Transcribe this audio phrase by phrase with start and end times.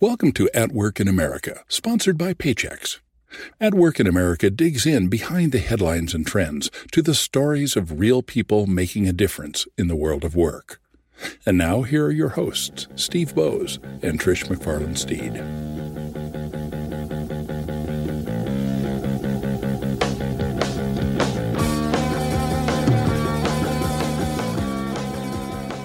[0.00, 2.98] Welcome to At Work in America, sponsored by Paychex.
[3.60, 8.00] At Work in America digs in behind the headlines and trends to the stories of
[8.00, 10.80] real people making a difference in the world of work.
[11.46, 15.83] And now, here are your hosts, Steve Boese and Trish McFarlane Steed.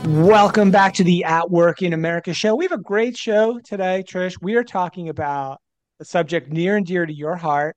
[0.10, 2.55] Welcome back to the At Work in America show.
[2.55, 4.34] We have a great show today, Trish.
[4.42, 5.61] We are talking about
[6.00, 7.75] a subject near and dear to your heart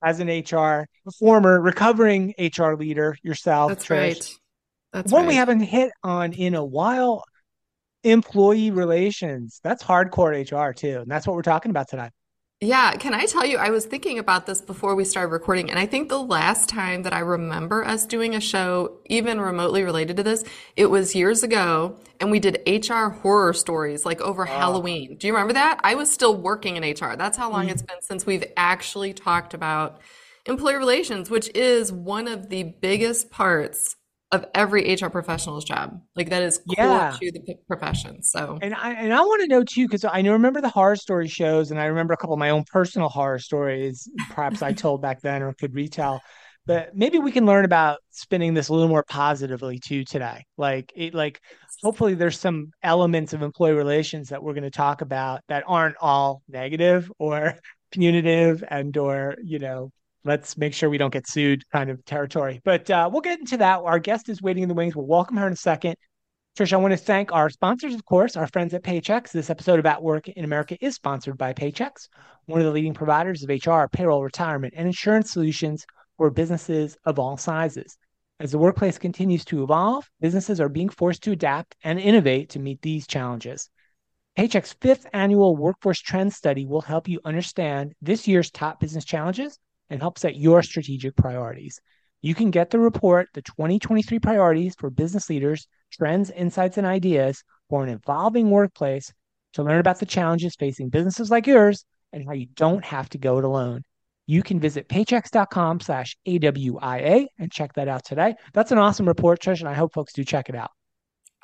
[0.00, 0.86] as an HR
[1.18, 3.70] former recovering HR leader yourself.
[3.70, 3.90] That's Trish.
[3.90, 4.34] right.
[4.92, 5.28] That's One right.
[5.30, 7.24] we haven't hit on in a while
[8.04, 9.58] employee relations.
[9.64, 11.00] That's hardcore HR too.
[11.00, 12.12] And that's what we're talking about tonight.
[12.60, 15.78] Yeah, can I tell you, I was thinking about this before we started recording, and
[15.78, 20.16] I think the last time that I remember us doing a show, even remotely related
[20.16, 20.44] to this,
[20.76, 25.16] it was years ago, and we did HR horror stories like over Halloween.
[25.16, 25.80] Do you remember that?
[25.82, 27.16] I was still working in HR.
[27.16, 27.72] That's how long mm.
[27.72, 30.00] it's been since we've actually talked about
[30.46, 33.96] employee relations, which is one of the biggest parts
[34.32, 36.00] of every HR professional's job.
[36.16, 37.16] Like that is core Yeah.
[37.20, 38.22] to the profession.
[38.22, 41.28] So And I and I want to know too, because I remember the horror story
[41.28, 45.02] shows, and I remember a couple of my own personal horror stories, perhaps I told
[45.02, 46.20] back then or could retell.
[46.66, 50.44] But maybe we can learn about spinning this a little more positively too today.
[50.56, 51.40] Like it, like
[51.82, 55.96] hopefully there's some elements of employee relations that we're going to talk about that aren't
[56.00, 57.54] all negative or
[57.92, 59.90] punitive and or you know
[60.24, 62.60] let's make sure we don't get sued kind of territory.
[62.64, 63.80] But uh, we'll get into that.
[63.80, 64.96] Our guest is waiting in the wings.
[64.96, 65.96] We'll welcome her in a second.
[66.56, 69.32] Trish, I want to thank our sponsors, of course, our friends at Paychex.
[69.32, 72.08] This episode of At Work in America is sponsored by Paychex,
[72.46, 75.84] one of the leading providers of HR, payroll, retirement, and insurance solutions
[76.16, 77.98] for businesses of all sizes.
[78.38, 82.60] As the workplace continues to evolve, businesses are being forced to adapt and innovate to
[82.60, 83.68] meet these challenges.
[84.38, 89.58] Paychex's fifth annual Workforce Trends Study will help you understand this year's top business challenges
[89.90, 91.80] and help set your strategic priorities.
[92.22, 97.42] You can get the report, the 2023 priorities for business leaders, trends, insights, and ideas
[97.68, 99.12] for an evolving workplace
[99.54, 103.18] to learn about the challenges facing businesses like yours and how you don't have to
[103.18, 103.82] go it alone.
[104.26, 108.34] You can visit paychex.com slash AWIA and check that out today.
[108.54, 110.70] That's an awesome report, Trish, and I hope folks do check it out.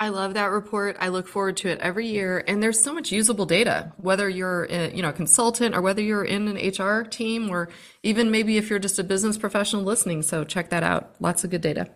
[0.02, 0.96] I love that report.
[0.98, 2.42] I look forward to it every year.
[2.48, 6.00] And there's so much usable data, whether you're a, you know, a consultant or whether
[6.00, 7.68] you're in an HR team or
[8.02, 10.22] even maybe if you're just a business professional listening.
[10.22, 11.16] So check that out.
[11.20, 11.90] Lots of good data.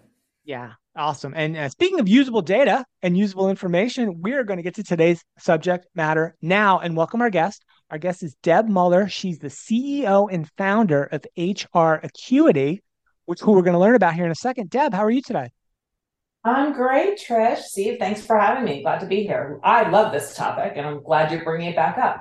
[0.44, 1.32] Yeah, awesome.
[1.34, 5.24] And uh, speaking of usable data and usable information, we're going to get to today's
[5.38, 7.64] subject matter now and welcome our guest.
[7.90, 9.08] Our guest is Deb Muller.
[9.08, 12.82] She's the CEO and founder of HR Acuity,
[13.24, 14.68] which who we're going to learn about here in a second.
[14.68, 15.48] Deb, how are you today?
[16.44, 17.62] I'm great, Trish.
[17.62, 18.82] Steve, thanks for having me.
[18.82, 19.58] Glad to be here.
[19.62, 22.20] I love this topic, and I'm glad you're bringing it back up.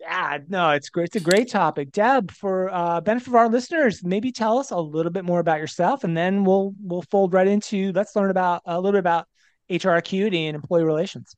[0.00, 1.06] Yeah, no, it's great.
[1.06, 1.92] It's a great topic.
[1.92, 5.60] Deb, for uh, benefit of our listeners, maybe tell us a little bit more about
[5.60, 9.28] yourself, and then we'll we'll fold right into let's learn about a little bit about
[9.70, 11.36] HR Acuity and employee relations.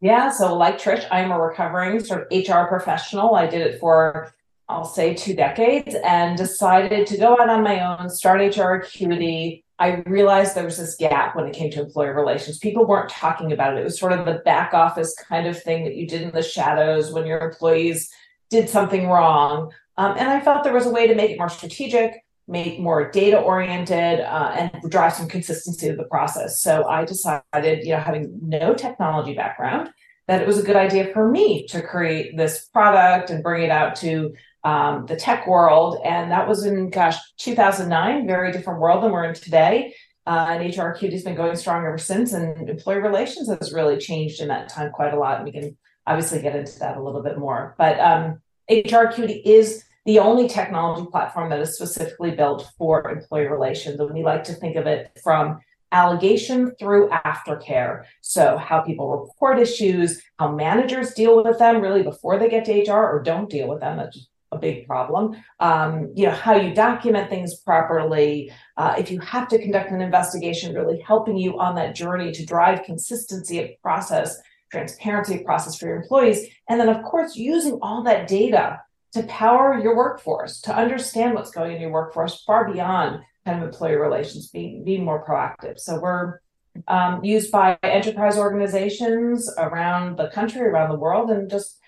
[0.00, 3.34] Yeah, so like Trish, I'm a recovering sort of HR professional.
[3.34, 4.32] I did it for,
[4.68, 9.64] I'll say, two decades and decided to go out on my own, start HR Acuity.
[9.78, 12.58] I realized there was this gap when it came to employee relations.
[12.58, 13.80] People weren't talking about it.
[13.80, 16.42] It was sort of the back office kind of thing that you did in the
[16.42, 18.10] shadows when your employees
[18.50, 19.70] did something wrong.
[19.96, 23.10] Um, and I felt there was a way to make it more strategic, make more
[23.10, 26.60] data oriented, uh, and drive some consistency to the process.
[26.60, 29.90] So I decided, you know, having no technology background,
[30.26, 33.70] that it was a good idea for me to create this product and bring it
[33.70, 35.98] out to um, the tech world.
[36.04, 39.94] And that was in, gosh, 2009, very different world than we're in today.
[40.26, 42.32] Uh, and HR Acuity has been going strong ever since.
[42.32, 45.36] And employee relations has really changed in that time quite a lot.
[45.36, 45.76] And we can
[46.06, 47.74] obviously get into that a little bit more.
[47.78, 53.46] But um, HR Acuity is the only technology platform that is specifically built for employee
[53.46, 54.00] relations.
[54.00, 55.60] And we like to think of it from
[55.92, 58.04] allegation through aftercare.
[58.20, 62.90] So, how people report issues, how managers deal with them really before they get to
[62.90, 63.96] HR or don't deal with them.
[63.96, 65.36] That's a big problem.
[65.60, 68.52] Um, you know, how you document things properly.
[68.76, 72.46] Uh, if you have to conduct an investigation, really helping you on that journey to
[72.46, 74.38] drive consistency of process,
[74.70, 76.46] transparency of process for your employees.
[76.68, 78.80] And then, of course, using all that data
[79.12, 83.68] to power your workforce, to understand what's going in your workforce far beyond kind of
[83.68, 85.78] employee relations, being, being more proactive.
[85.78, 86.40] So we're
[86.86, 91.78] um, used by enterprise organizations around the country, around the world, and just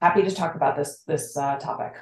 [0.00, 1.94] happy to talk about this this uh, topic.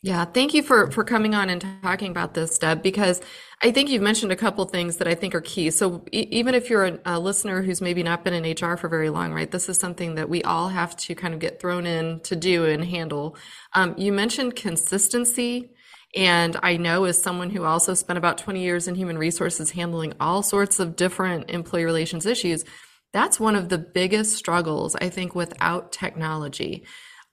[0.00, 3.20] Yeah, thank you for for coming on and talking about this, Deb, because
[3.62, 5.70] I think you've mentioned a couple things that I think are key.
[5.70, 8.88] So e- even if you're a, a, listener who's maybe not been in HR for
[8.88, 9.50] very long, right?
[9.50, 12.64] This is something that we all have to kind of get thrown in to do
[12.66, 13.36] and handle.
[13.74, 15.70] Um, you mentioned consistency.
[16.14, 20.14] And I know as someone who also spent about 20 years in human resources handling
[20.20, 22.64] all sorts of different employee relations issues,
[23.12, 26.86] that's one of the biggest struggles, I think, without technology.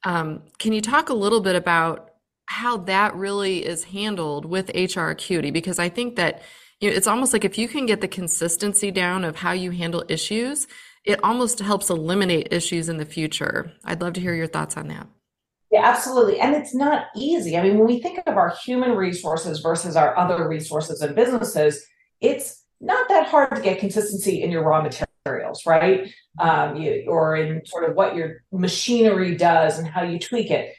[0.03, 2.04] Um, can you talk a little bit about
[2.55, 6.41] how that really is handled with HR Acuity because I think that
[6.79, 9.71] you know, it's almost like if you can get the consistency down of how you
[9.71, 10.65] handle issues,
[11.03, 13.73] it almost helps eliminate issues in the future.
[13.83, 15.07] I'd love to hear your thoughts on that.
[15.69, 16.39] Yeah, absolutely.
[16.39, 17.57] And it's not easy.
[17.57, 21.85] I mean, when we think of our human resources versus our other resources and businesses,
[22.21, 26.09] it's not that hard to get consistency in your raw materials, right?
[26.39, 30.73] Um, you, or in sort of what your machinery does and how you tweak it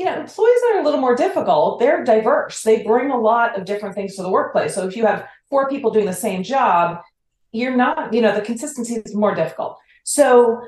[0.00, 2.62] you know, employees that are a little more difficult, they're diverse.
[2.62, 4.74] They bring a lot of different things to the workplace.
[4.74, 7.02] So if you have four people doing the same job,
[7.52, 9.76] you're not, you know, the consistency is more difficult.
[10.04, 10.62] So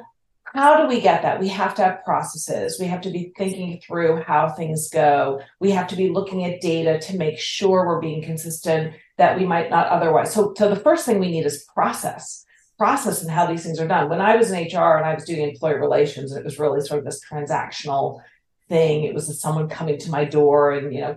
[0.44, 1.40] how do we get that?
[1.40, 2.79] We have to have processes.
[2.79, 5.40] We have to be thinking through how things go.
[5.61, 9.46] We have to be looking at data to make sure we're being consistent that we
[9.46, 10.34] might not otherwise.
[10.34, 12.44] So, so the first thing we need is process,
[12.76, 14.11] process and how these things are done.
[14.11, 16.99] When I was in HR and I was doing employee relations, it was really sort
[16.99, 18.20] of this transactional
[18.68, 19.04] thing.
[19.04, 21.16] It was someone coming to my door and, you know,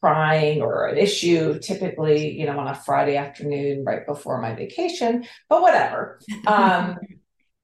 [0.00, 5.26] crying or an issue, typically, you know, on a Friday afternoon right before my vacation,
[5.48, 6.20] but whatever.
[6.46, 6.98] Um,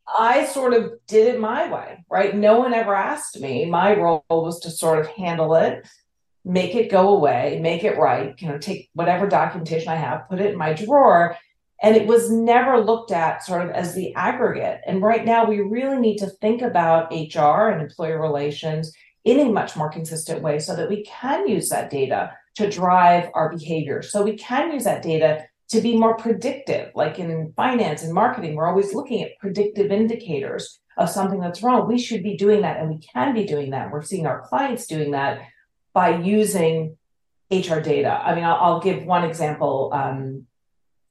[0.06, 2.36] I sort of did it my way, right?
[2.36, 3.64] No one ever asked me.
[3.64, 5.88] My role was to sort of handle it,
[6.44, 10.40] make it go away, make it right, you know, take whatever documentation I have, put
[10.40, 11.36] it in my drawer.
[11.82, 14.82] And it was never looked at sort of as the aggregate.
[14.86, 18.92] And right now, we really need to think about HR and employer relations
[19.24, 23.30] in a much more consistent way so that we can use that data to drive
[23.34, 24.02] our behavior.
[24.02, 28.54] So we can use that data to be more predictive, like in finance and marketing,
[28.54, 31.88] we're always looking at predictive indicators of something that's wrong.
[31.88, 33.90] We should be doing that and we can be doing that.
[33.90, 35.40] We're seeing our clients doing that
[35.92, 36.96] by using
[37.50, 38.10] HR data.
[38.10, 40.46] I mean, I'll, I'll give one example um,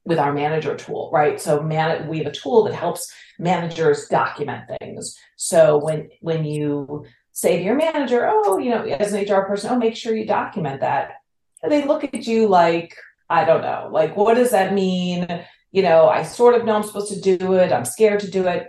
[0.04, 1.40] with our manager tool, right?
[1.40, 5.18] So man, we have a tool that helps managers document things.
[5.36, 7.04] So when when you
[7.34, 10.24] say to your manager, oh, you know, as an HR person, oh, make sure you
[10.24, 11.16] document that.
[11.62, 12.96] And they look at you like,
[13.28, 15.44] I don't know, like, what does that mean?
[15.72, 17.72] You know, I sort of know I'm supposed to do it.
[17.72, 18.68] I'm scared to do it.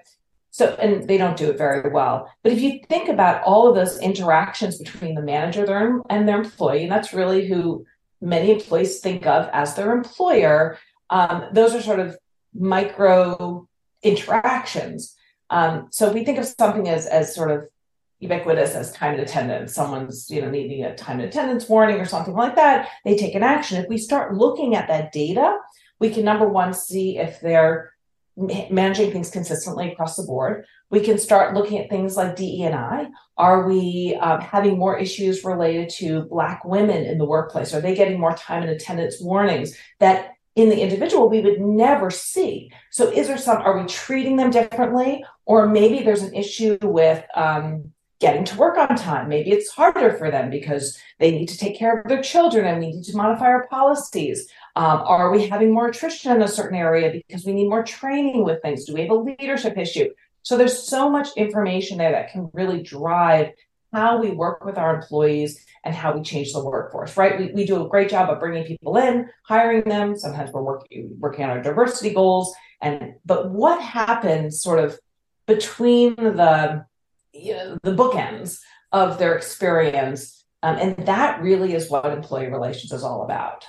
[0.50, 2.32] So, and they don't do it very well.
[2.42, 6.84] But if you think about all of those interactions between the manager and their employee,
[6.84, 7.86] and that's really who
[8.20, 10.80] many employees think of as their employer,
[11.12, 12.18] um, those are sort of
[12.56, 13.68] micro
[14.02, 15.16] interactions.
[15.52, 17.68] Um, so we think of something as as sort of
[18.26, 19.74] ubiquitous as time and attendance.
[19.74, 22.90] Someone's, you know, needing a time and attendance warning or something like that.
[23.04, 23.82] They take an action.
[23.82, 25.58] If we start looking at that data,
[26.00, 27.92] we can number one see if they're
[28.38, 30.66] managing things consistently across the board.
[30.90, 33.08] We can start looking at things like DE&I.
[33.38, 37.74] Are we um, having more issues related to Black women in the workplace?
[37.74, 42.12] Are they getting more time and attendance warnings that in the individual we would never
[42.12, 42.72] see?
[42.92, 43.62] So, is there some?
[43.62, 48.78] Are we treating them differently, or maybe there's an issue with um, getting to work
[48.78, 49.28] on time.
[49.28, 52.80] Maybe it's harder for them because they need to take care of their children and
[52.80, 54.48] we need to modify our policies.
[54.76, 58.44] Um, are we having more attrition in a certain area because we need more training
[58.44, 58.86] with things?
[58.86, 60.10] Do we have a leadership issue?
[60.44, 63.50] So there's so much information there that can really drive
[63.92, 67.40] how we work with our employees and how we change the workforce, right?
[67.40, 70.18] We, we do a great job of bringing people in, hiring them.
[70.18, 72.54] Sometimes we're working, working on our diversity goals.
[72.82, 75.00] And, but what happens sort of
[75.48, 76.86] between the
[77.36, 78.60] you know, the bookends
[78.92, 80.44] of their experience.
[80.64, 83.66] Um, and that really is what employee relations is all about.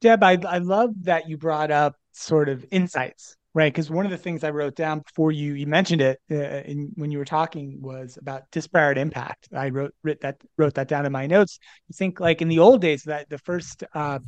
[0.00, 3.72] Deb, I, I love that you brought up sort of insights, right?
[3.72, 6.90] Because one of the things I wrote down before you you mentioned it uh, in,
[6.96, 9.48] when you were talking was about disparate impact.
[9.54, 11.58] I wrote that wrote that down in my notes.
[11.88, 14.18] You think like in the old days that the first uh,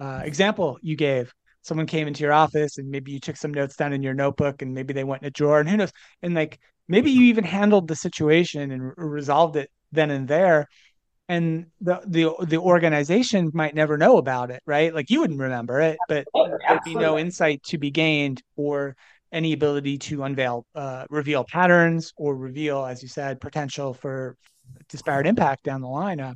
[0.00, 3.76] uh, example you gave, someone came into your office and maybe you took some notes
[3.76, 6.34] down in your notebook and maybe they went in a drawer and who knows and
[6.34, 6.58] like
[6.90, 10.66] maybe you even handled the situation and resolved it then and there.
[11.28, 14.92] And the the the organization might never know about it right?
[14.92, 18.96] Like you wouldn't remember it but there'd be no insight to be gained or
[19.32, 24.36] any ability to unveil uh, reveal patterns or reveal as you said potential for
[24.88, 26.18] disparate impact down the line.
[26.20, 26.34] Uh,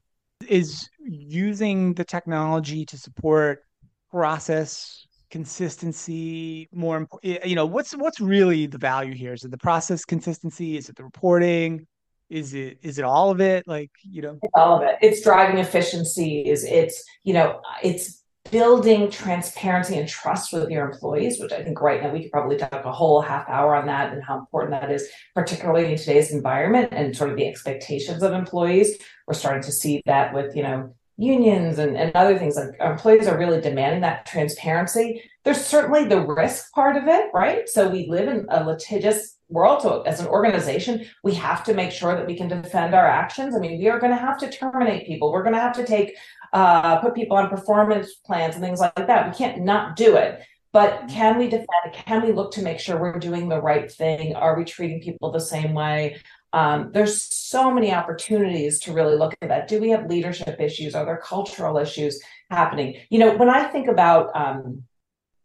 [0.49, 3.65] is using the technology to support
[4.11, 9.33] process consistency more important you know what's what's really the value here?
[9.33, 10.77] Is it the process consistency?
[10.77, 11.89] Is it the reporting?
[12.31, 13.67] Is it is it all of it?
[13.67, 14.39] Like you know.
[14.55, 14.95] All of it.
[15.03, 18.23] It's driving efficiencies it's you know it's
[18.53, 22.59] building transparency and trust with your employees which i think right now we could probably
[22.59, 26.31] talk a whole half hour on that and how important that is particularly in today's
[26.31, 28.99] environment and sort of the expectations of employees.
[29.27, 33.29] We're starting to see that with you know unions and, and other things like employees
[33.29, 35.23] are really demanding that transparency.
[35.45, 37.69] There's certainly the risk part of it right?
[37.69, 41.93] So we live in a litigious world so as an organization we have to make
[41.93, 43.55] sure that we can defend our actions.
[43.55, 45.33] I mean we are going to have to terminate people.
[45.33, 46.17] We're going to have to take
[46.53, 49.29] uh, put people on performance plans and things like that.
[49.29, 50.41] We can't not do it.
[50.73, 54.35] But can we defend can we look to make sure we're doing the right thing?
[54.35, 56.17] Are we treating people the same way
[56.55, 59.67] um, there's so many opportunities to really look at that.
[59.67, 60.95] Do we have leadership issues?
[60.95, 63.01] Are there cultural issues happening?
[63.11, 64.85] You know, when I think about um,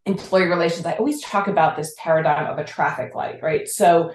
[0.06, 3.68] employee relations, I always talk about this paradigm of a traffic light, right?
[3.68, 4.12] So,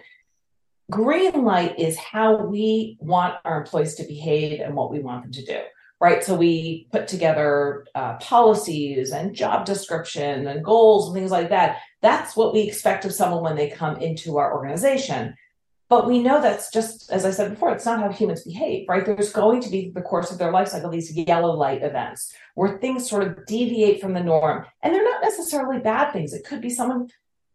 [0.88, 5.32] green light is how we want our employees to behave and what we want them
[5.32, 5.60] to do
[6.00, 6.22] right?
[6.22, 11.78] So we put together uh, policies and job description and goals and things like that.
[12.02, 15.34] That's what we expect of someone when they come into our organization.
[15.88, 19.04] But we know that's just, as I said before, it's not how humans behave, right?
[19.04, 22.78] There's going to be the course of their life cycle, these yellow light events where
[22.78, 24.64] things sort of deviate from the norm.
[24.82, 26.32] And they're not necessarily bad things.
[26.32, 27.08] It could be someone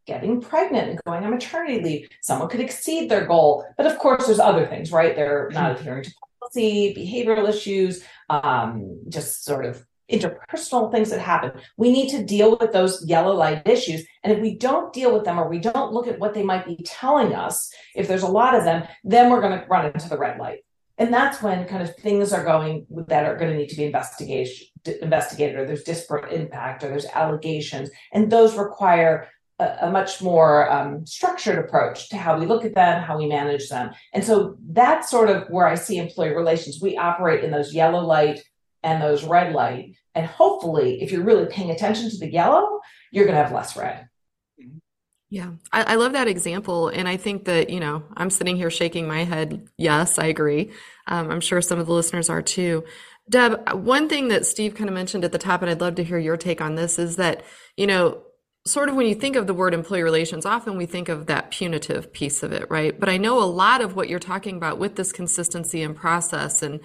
[0.06, 2.10] getting pregnant and going on maternity leave.
[2.22, 3.66] Someone could exceed their goal.
[3.78, 5.16] But of course, there's other things, right?
[5.16, 11.52] They're not adhering to policy, behavioral issues, um, just sort of interpersonal things that happen.
[11.78, 14.06] We need to deal with those yellow light issues.
[14.24, 16.66] And if we don't deal with them or we don't look at what they might
[16.66, 20.10] be telling us, if there's a lot of them, then we're going to run into
[20.10, 20.60] the red light.
[20.98, 23.86] And that's when kind of things are going that are going to need to be
[23.86, 24.68] investigation,
[25.02, 27.90] investigated, or there's disparate impact, or there's allegations.
[28.12, 32.76] And those require a, a much more um, structured approach to how we look at
[32.76, 33.92] them, how we manage them.
[34.14, 36.82] And so that's sort of where I see employee relations.
[36.82, 38.44] We operate in those yellow light
[38.84, 39.96] and those red light.
[40.16, 42.80] And hopefully, if you're really paying attention to the yellow,
[43.12, 44.08] you're going to have less red.
[45.32, 46.88] Yeah, I, I, love that example.
[46.88, 49.68] And I think that, you know, I'm sitting here shaking my head.
[49.78, 50.72] Yes, I agree.
[51.06, 52.84] Um, I'm sure some of the listeners are too.
[53.30, 56.04] Deb, one thing that Steve kind of mentioned at the top, and I'd love to
[56.04, 57.44] hear your take on this, is that,
[57.78, 58.24] you know,
[58.66, 61.52] sort of when you think of the word employee relations, often we think of that
[61.52, 63.00] punitive piece of it, right?
[63.00, 66.64] But I know a lot of what you're talking about with this consistency and process
[66.64, 66.80] and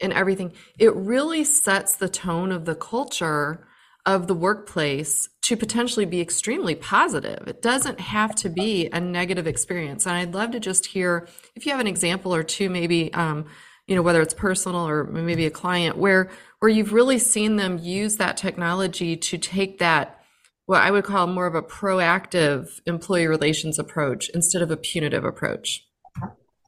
[0.00, 3.66] and everything, it really sets the tone of the culture
[4.06, 7.46] of the workplace to potentially be extremely positive.
[7.46, 10.06] It doesn't have to be a negative experience.
[10.06, 13.46] And I'd love to just hear if you have an example or two, maybe, um,
[13.86, 17.78] you know, whether it's personal or maybe a client where where you've really seen them
[17.78, 20.20] use that technology to take that
[20.66, 25.24] what I would call more of a proactive employee relations approach instead of a punitive
[25.24, 25.86] approach.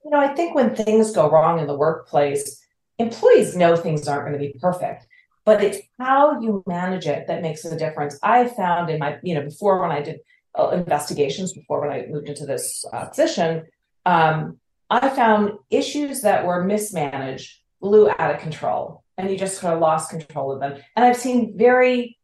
[0.05, 2.66] You know, I think when things go wrong in the workplace,
[2.99, 5.07] employees know things aren't going to be perfect
[5.47, 8.19] but it's how you manage it that makes a difference.
[8.23, 10.21] I found in my you know before when i did
[10.59, 13.65] uh, investigations before when i moved into this uh, position
[14.05, 14.59] um,
[14.91, 19.81] i found issues that were mismanaged blew out of control and you just sort of
[19.81, 20.83] lost control of them.
[20.97, 22.19] And i've seen very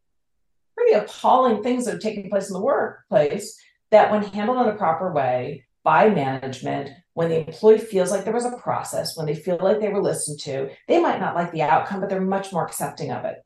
[0.76, 3.57] pretty appalling things that have taken place in the workplace
[3.91, 8.33] that when handled in a proper way by management when the employee feels like there
[8.33, 11.52] was a process, when they feel like they were listened to, they might not like
[11.52, 13.45] the outcome, but they're much more accepting of it,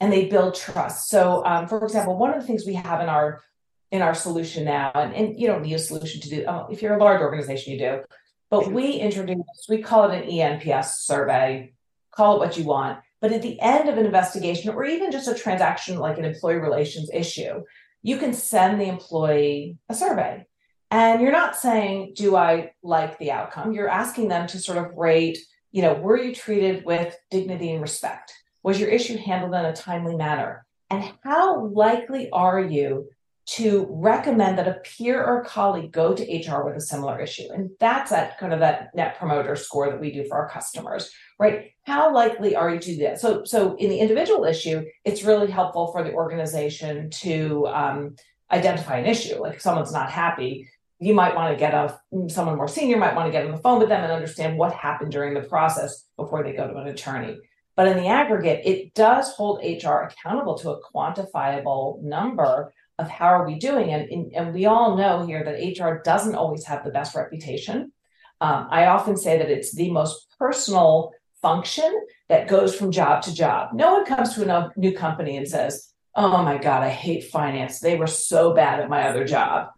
[0.00, 1.08] and they build trust.
[1.08, 3.40] So, um, for example, one of the things we have in our
[3.92, 6.44] in our solution now, and, and you don't need a solution to do.
[6.48, 8.00] Oh, if you're a large organization, you do,
[8.50, 11.72] but we introduce we call it an ENPS survey.
[12.10, 12.98] Call it what you want.
[13.20, 16.56] But at the end of an investigation, or even just a transaction like an employee
[16.56, 17.62] relations issue,
[18.02, 20.46] you can send the employee a survey
[20.90, 23.72] and you're not saying, do I like the outcome?
[23.72, 25.38] You're asking them to sort of rate,
[25.72, 28.32] you know, were you treated with dignity and respect?
[28.62, 30.64] Was your issue handled in a timely manner?
[30.90, 33.08] And how likely are you
[33.46, 37.48] to recommend that a peer or colleague go to HR with a similar issue?
[37.52, 41.10] And that's that kind of that net promoter score that we do for our customers,
[41.38, 41.72] right?
[41.82, 43.20] How likely are you to do that?
[43.20, 48.16] So, so in the individual issue, it's really helpful for the organization to um,
[48.50, 49.40] identify an issue.
[49.40, 51.98] Like if someone's not happy, you might want to get a
[52.28, 54.72] someone more senior might want to get on the phone with them and understand what
[54.72, 57.38] happened during the process before they go to an attorney.
[57.74, 63.26] But in the aggregate it does hold hr accountable to a quantifiable number of how
[63.26, 66.90] are we doing and, and we all know here that hr doesn't always have the
[66.90, 67.92] best reputation.
[68.40, 71.12] Um, i often say that it's the most personal
[71.42, 73.70] function that goes from job to job.
[73.74, 77.78] No one comes to a new company and says oh my god i hate finance
[77.78, 79.70] they were so bad at my other job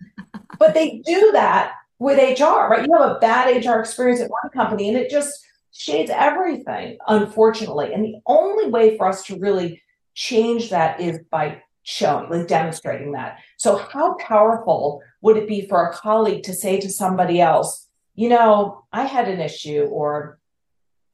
[0.58, 2.86] but they do that with HR, right?
[2.86, 7.92] You have a bad HR experience at one company and it just shades everything, unfortunately.
[7.92, 9.82] And the only way for us to really
[10.14, 13.38] change that is by showing, like demonstrating that.
[13.56, 18.28] So, how powerful would it be for a colleague to say to somebody else, you
[18.28, 20.38] know, I had an issue or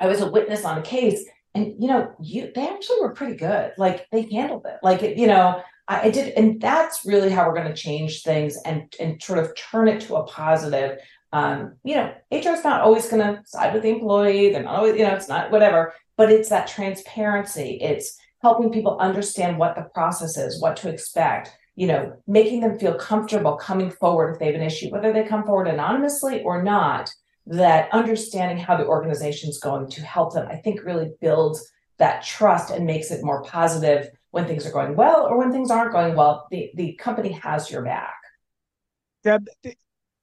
[0.01, 3.37] I was a witness on a case and you know, you they actually were pretty
[3.37, 3.73] good.
[3.79, 4.79] Like they handled it.
[4.83, 8.57] Like you know, I, I did, and that's really how we're going to change things
[8.65, 10.99] and and sort of turn it to a positive.
[11.33, 14.51] Um, you know, HR is not always going to side with the employee.
[14.51, 15.93] They're not always, you know, it's not whatever.
[16.17, 17.79] But it's that transparency.
[17.81, 21.57] It's helping people understand what the process is, what to expect.
[21.77, 25.25] You know, making them feel comfortable coming forward if they have an issue, whether they
[25.25, 27.11] come forward anonymously or not.
[27.47, 32.25] That understanding how the organization is going to help them, I think, really builds that
[32.25, 35.93] trust and makes it more positive when things are going well or when things aren't
[35.93, 38.17] going well, the, the company has your back.
[39.23, 39.47] Deb,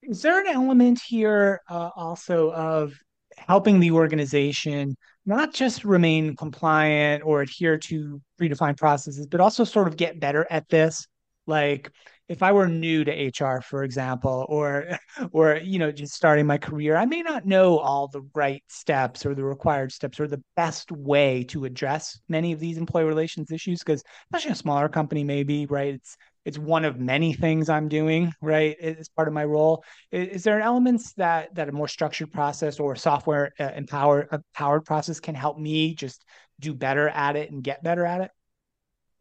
[0.04, 2.94] is there an element here uh, also of
[3.38, 9.88] helping the organization not just remain compliant or adhere to predefined processes, but also sort
[9.88, 11.08] of get better at this?
[11.48, 11.92] Like,
[12.32, 14.98] if I were new to HR, for example, or
[15.34, 19.26] or you know just starting my career, I may not know all the right steps
[19.26, 23.52] or the required steps or the best way to address many of these employee relations
[23.52, 23.80] issues.
[23.80, 28.32] Because especially a smaller company, maybe right, it's it's one of many things I'm doing
[28.42, 29.84] right as part of my role.
[30.12, 34.86] Is, is there elements that that a more structured process or software uh, empowered empowered
[34.86, 36.24] process can help me just
[36.62, 38.32] do better at it and get better at it?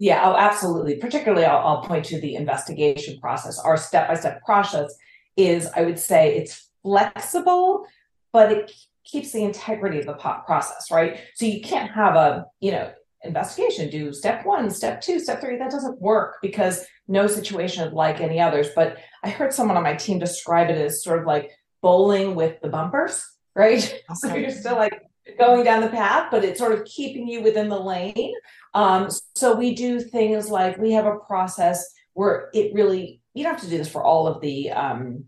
[0.01, 0.97] Yeah, oh, absolutely.
[0.97, 3.59] Particularly, I'll, I'll point to the investigation process.
[3.59, 4.95] Our step by step process
[5.37, 7.87] is, I would say, it's flexible,
[8.33, 8.73] but it
[9.05, 11.21] keeps the integrity of the process, right?
[11.35, 12.91] So you can't have a, you know,
[13.25, 15.59] investigation do step one, step two, step three.
[15.59, 18.69] That doesn't work because no situation is like any others.
[18.75, 21.51] But I heard someone on my team describe it as sort of like
[21.83, 23.23] bowling with the bumpers,
[23.55, 23.83] right?
[24.11, 24.15] Okay.
[24.15, 25.03] So you're still like
[25.39, 28.35] going down the path, but it's sort of keeping you within the lane.
[28.75, 31.85] Um, so we do things like we have a process
[32.15, 35.25] where it really, you don't have to do this for all of the um,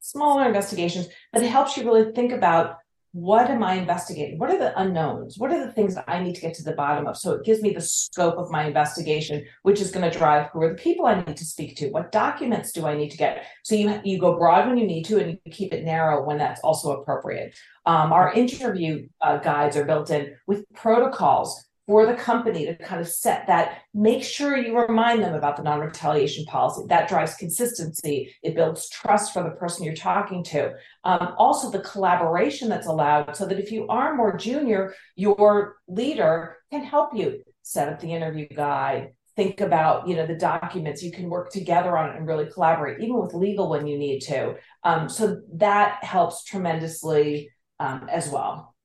[0.00, 2.78] smaller investigations, but it helps you really think about
[3.16, 4.38] what am I investigating?
[4.38, 5.38] What are the unknowns?
[5.38, 7.16] What are the things that I need to get to the bottom of?
[7.16, 10.60] So it gives me the scope of my investigation, which is going to drive who
[10.60, 11.88] are the people I need to speak to?
[11.88, 13.46] What documents do I need to get?
[13.64, 16.36] So you you go broad when you need to, and you keep it narrow when
[16.36, 17.56] that's also appropriate.
[17.86, 23.00] Um, our interview uh, guides are built in with protocols for the company to kind
[23.00, 26.84] of set that make sure you remind them about the non-retaliation policy.
[26.88, 28.34] That drives consistency.
[28.42, 30.72] It builds trust for the person you're talking to.
[31.04, 36.56] Um, also the collaboration that's allowed so that if you are more junior your leader
[36.70, 41.12] can help you set up the interview guide think about you know the documents you
[41.12, 44.54] can work together on and really collaborate even with legal when you need to.
[44.82, 48.75] Um, so that helps tremendously um, as well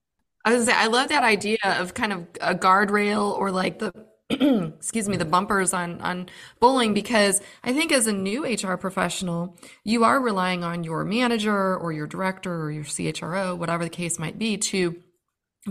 [0.46, 3.94] I was say I love that idea of kind of a guardrail or like the
[4.78, 9.58] excuse me the bumpers on on bowling because I think as a new HR professional
[9.84, 14.18] you are relying on your manager or your director or your CHRO whatever the case
[14.20, 14.96] might be to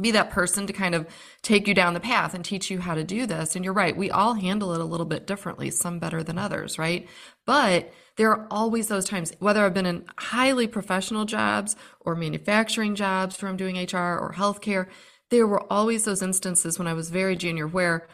[0.01, 1.07] be that person to kind of
[1.43, 3.57] take you down the path and teach you how to do this.
[3.57, 6.79] And you're right we all handle it a little bit differently some better than others
[6.79, 7.09] right?
[7.47, 12.95] But there are always those times, whether I've been in highly professional jobs or manufacturing
[12.95, 14.89] jobs where I'm doing HR or healthcare,
[15.31, 18.09] there were always those instances when I was very junior where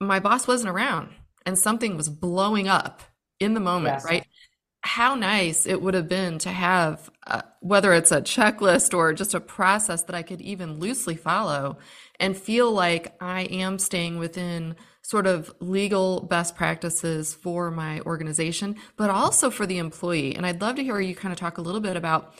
[0.00, 1.08] my boss wasn't around
[1.44, 3.02] and something was blowing up
[3.40, 4.04] in the moment, yes.
[4.04, 4.24] right?
[4.82, 9.34] How nice it would have been to have, uh, whether it's a checklist or just
[9.34, 11.78] a process that I could even loosely follow
[12.20, 14.76] and feel like I am staying within
[15.08, 20.36] sort of legal best practices for my organization, but also for the employee.
[20.36, 22.34] And I'd love to hear you kind of talk a little bit about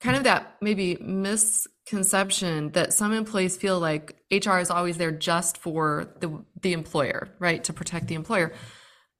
[0.00, 5.56] kind of that maybe misconception that some employees feel like HR is always there just
[5.56, 7.62] for the the employer, right?
[7.62, 8.52] To protect the employer.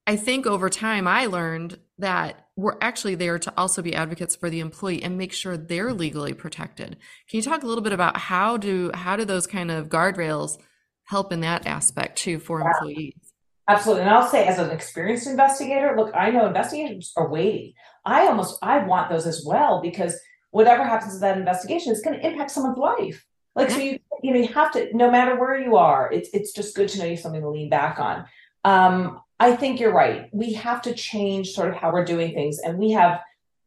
[0.09, 4.51] I think over time I learned that we're actually there to also be advocates for
[4.51, 6.97] the employee and make sure they're legally protected.
[7.29, 10.59] Can you talk a little bit about how do how do those kind of guardrails
[11.11, 13.15] help in that aspect too for employees.
[13.67, 14.03] Absolutely.
[14.03, 17.75] And I'll say as an experienced investigator, look, I know investigations are weighty.
[18.05, 20.17] I almost I want those as well because
[20.53, 23.27] whatever happens to that investigation is going to impact someone's life.
[23.57, 26.53] Like so you you know you have to no matter where you are, it's it's
[26.53, 28.25] just good to know you have something to lean back on.
[28.65, 30.29] Um, I think you're right.
[30.33, 32.61] We have to change sort of how we're doing things.
[32.61, 33.21] And we have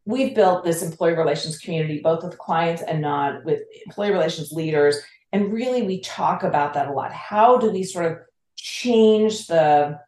[0.06, 4.97] we've built this employee relations community, both with clients and not with employee relations leaders
[5.34, 7.12] and really, we talk about that a lot.
[7.12, 8.19] How do we sort of
[8.56, 10.00] change the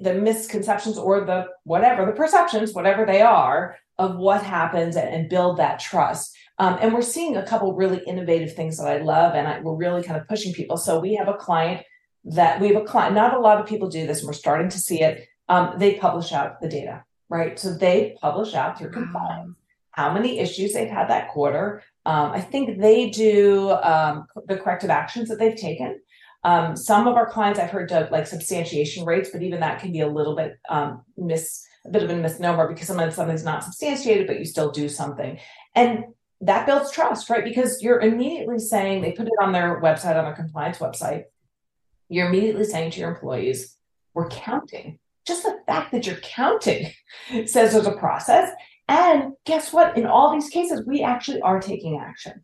[0.00, 5.28] the misconceptions or the whatever the perceptions, whatever they are, of what happens and, and
[5.28, 6.34] build that trust.
[6.58, 9.76] Um, and we're seeing a couple really innovative things that I love, and I, we're
[9.76, 10.78] really kind of pushing people.
[10.78, 11.84] So we have a client
[12.24, 13.14] that we have a client.
[13.14, 15.28] Not a lot of people do this, and we're starting to see it.
[15.48, 17.58] Um, they publish out the data, right?
[17.58, 19.54] So they publish out through compliance
[19.96, 21.82] how many issues they've had that quarter.
[22.06, 26.00] Um, I think they do um, the corrective actions that they've taken.
[26.44, 29.90] Um, some of our clients I've heard to like substantiation rates, but even that can
[29.90, 33.64] be a little bit um, mis a bit of a misnomer because sometimes something's not
[33.64, 35.40] substantiated, but you still do something.
[35.74, 36.04] And
[36.42, 37.44] that builds trust, right?
[37.44, 41.24] Because you're immediately saying they put it on their website, on their compliance website.
[42.08, 43.76] You're immediately saying to your employees,
[44.14, 45.00] we're counting.
[45.26, 46.92] Just the fact that you're counting
[47.46, 48.50] says there's a process.
[48.88, 49.96] And guess what?
[49.96, 52.42] In all these cases, we actually are taking action.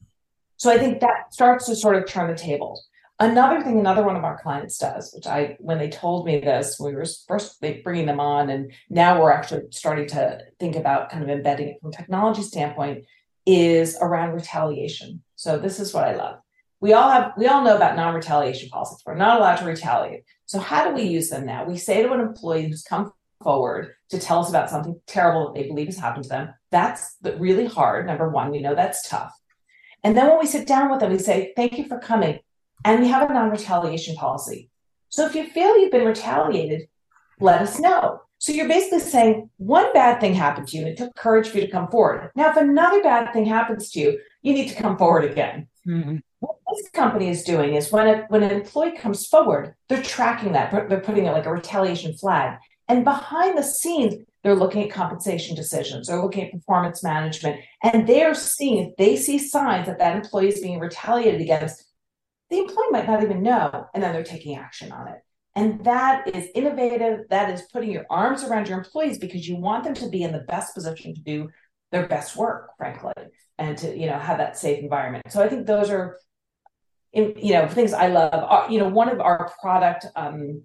[0.57, 2.87] So I think that starts to sort of turn the tables.
[3.21, 6.81] Another thing, another one of our clients does, which I, when they told me this,
[6.81, 11.23] we were first bringing them on, and now we're actually starting to think about kind
[11.23, 13.05] of embedding it from a technology standpoint,
[13.47, 15.23] is around retaliation.
[15.37, 16.39] So this is what I love.
[16.81, 19.03] We all have, we all know about non-retaliation policies.
[19.07, 20.25] We're not allowed to retaliate.
[20.47, 21.65] So how do we use them now?
[21.65, 25.55] We say to an employee who's come forward to tell us about something terrible that
[25.55, 26.55] they believe has happened to them.
[26.71, 28.07] That's really hard.
[28.07, 29.33] Number one, we know that's tough.
[30.05, 32.41] And then when we sit down with them, we say, Thank you for coming.
[32.85, 34.71] And we have a non retaliation policy.
[35.09, 36.89] So if you feel you've been retaliated,
[37.39, 38.23] let us know.
[38.39, 41.59] So you're basically saying one bad thing happened to you and it took courage for
[41.59, 42.33] you to come forward.
[42.35, 45.69] Now, if another bad thing happens to you, you need to come forward again.
[45.87, 46.17] Mm-hmm.
[46.41, 50.55] What this company is doing is when a, when an employee comes forward, they're tracking
[50.55, 50.73] that.
[50.89, 52.59] They're putting it like a retaliation flag.
[52.89, 58.07] And behind the scenes, they're looking at compensation decisions, they're looking at performance management, and
[58.09, 61.85] they're seeing they see signs that that employee is being retaliated against,
[62.51, 65.19] the employee might not even know, and then they're taking action on it.
[65.55, 67.21] And that is innovative.
[67.29, 70.33] That is putting your arms around your employees because you want them to be in
[70.33, 71.51] the best position to do
[71.91, 73.13] their best work, frankly,
[73.59, 75.25] and to you know have that safe environment.
[75.31, 76.17] So I think those are,
[77.13, 78.71] you know, things I love.
[78.71, 80.63] You know, one of our product um,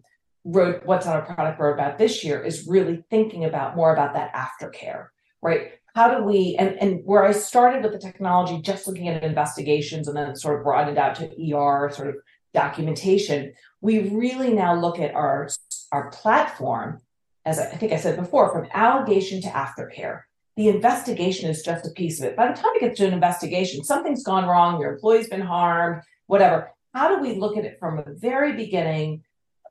[0.48, 4.34] road what's on our product roadmap this year is really thinking about more about that
[4.34, 5.08] aftercare
[5.42, 5.72] right?
[5.96, 10.08] How do we and, and where i started with the technology just looking at investigations
[10.08, 12.16] and then sort of broadened out to er sort of
[12.54, 15.50] documentation we really now look at our
[15.92, 17.02] our platform
[17.46, 20.22] as i think i said before from allegation to aftercare.
[20.56, 22.36] The investigation is just a piece of it.
[22.36, 26.04] By the time it gets to an investigation something's gone wrong your employee's been harmed
[26.28, 26.72] whatever.
[26.94, 29.24] How do we look at it from the very beginning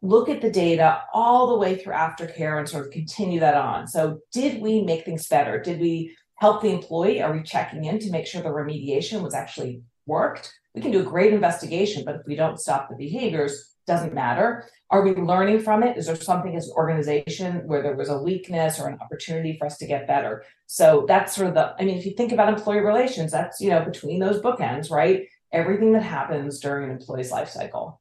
[0.06, 3.86] look at the data all the way through aftercare and sort of continue that on.
[3.86, 5.60] So, did we make things better?
[5.60, 7.22] Did we help the employee?
[7.22, 10.52] Are we checking in to make sure the remediation was actually worked?
[10.74, 14.68] We can do a great investigation, but if we don't stop the behaviors, doesn't matter.
[14.90, 15.96] Are we learning from it?
[15.96, 19.66] Is there something as an organization where there was a weakness or an opportunity for
[19.66, 20.44] us to get better?
[20.66, 23.70] So that's sort of the, I mean, if you think about employee relations, that's, you
[23.70, 25.28] know, between those bookends, right?
[25.52, 28.00] Everything that happens during an employee's life cycle.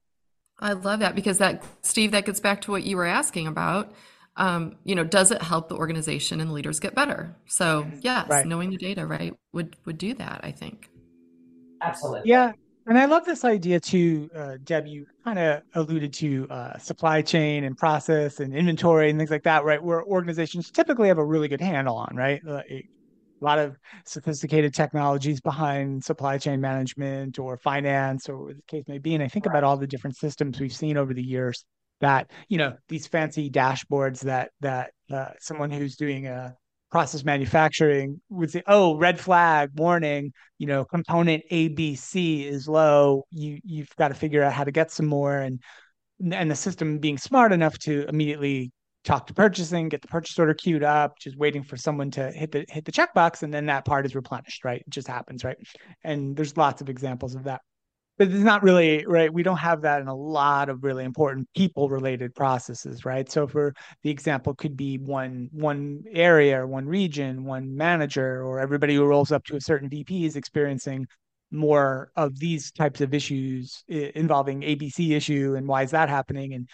[0.60, 3.94] I love that because that, Steve, that gets back to what you were asking about.
[4.38, 7.36] Um, you know, does it help the organization and leaders get better?
[7.46, 8.46] So yes, right.
[8.46, 10.42] knowing the data, right, would would do that.
[10.44, 10.90] I think.
[11.82, 12.30] Absolutely.
[12.30, 12.52] Yeah,
[12.88, 14.86] and I love this idea too, uh, Deb.
[14.86, 19.44] You kind of alluded to uh, supply chain and process and inventory and things like
[19.44, 19.82] that, right?
[19.82, 22.42] Where organizations typically have a really good handle on, right?
[22.48, 22.62] Uh,
[23.42, 28.98] a lot of sophisticated technologies behind supply chain management or finance or the case may
[28.98, 29.14] be.
[29.14, 31.66] And I think about all the different systems we've seen over the years
[32.02, 36.56] that, you know, these fancy dashboards that, that uh, someone who's doing a
[36.92, 43.26] process manufacturing would say, oh, red flag warning, you know, component ABC is low.
[43.32, 45.38] You, you've got to figure out how to get some more.
[45.38, 45.60] And,
[46.32, 48.72] and the system being smart enough to immediately
[49.06, 52.52] talk to purchasing, get the purchase order queued up, just waiting for someone to hit
[52.52, 54.82] the hit the checkbox, and then that part is replenished, right?
[54.82, 55.58] It just happens, right?
[56.04, 57.62] And there's lots of examples of that.
[58.18, 59.34] But it's not really right.
[59.34, 63.30] We don't have that in a lot of really important people related processes, right?
[63.30, 68.60] So for the example could be one one area or one region, one manager, or
[68.60, 71.08] everybody who rolls up to a certain VP is experiencing
[71.52, 76.68] more of these types of issues involving ABC issue and why is that happening and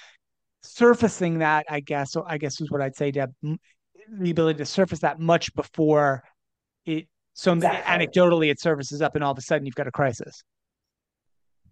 [0.62, 4.66] surfacing that, I guess, so I guess is what I'd say, Deb, the ability to
[4.66, 6.24] surface that much before
[6.86, 7.08] it.
[7.34, 8.08] So exactly.
[8.08, 10.44] anecdotally, it surfaces up, and all of a sudden, you've got a crisis.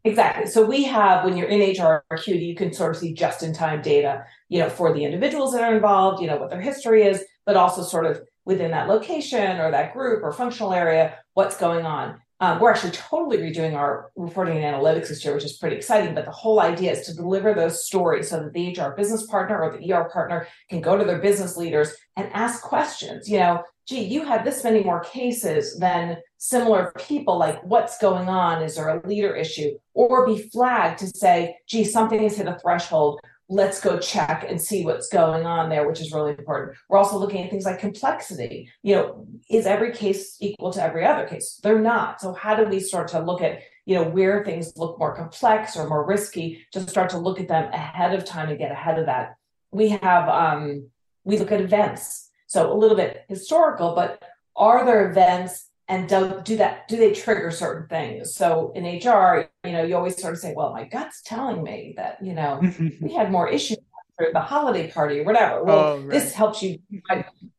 [0.05, 0.47] Exactly.
[0.47, 4.23] So we have when you're in HR Acuity, you can sort of see just-in-time data,
[4.47, 7.57] you know, for the individuals that are involved, you know, what their history is, but
[7.57, 12.21] also sort of within that location or that group or functional area, what's going on.
[12.41, 16.15] Um, we're actually totally redoing our reporting and analytics this year, which is pretty exciting.
[16.15, 19.61] But the whole idea is to deliver those stories so that the HR business partner
[19.61, 23.29] or the ER partner can go to their business leaders and ask questions.
[23.29, 27.37] You know, gee, you had this many more cases than similar people.
[27.37, 28.63] Like, what's going on?
[28.63, 29.77] Is there a leader issue?
[29.93, 33.19] Or be flagged to say, gee, something has hit a threshold.
[33.49, 36.77] Let's go check and see what's going on there, which is really important.
[36.87, 38.69] We're also looking at things like complexity.
[38.83, 41.59] You know, is every case equal to every other case?
[41.63, 42.21] They're not.
[42.21, 45.75] So, how do we start to look at you know where things look more complex
[45.75, 48.99] or more risky to start to look at them ahead of time and get ahead
[48.99, 49.35] of that
[49.71, 50.87] we have um
[51.23, 54.23] we look at events so a little bit historical, but
[54.55, 58.35] are there events and do, do that do they trigger certain things?
[58.35, 61.95] So in hr you know you always sort of say well my gut's telling me
[61.97, 62.61] that you know
[63.01, 63.79] we had more issues
[64.15, 65.63] for the holiday party or whatever.
[65.63, 66.09] Well oh, right.
[66.11, 66.79] this helps you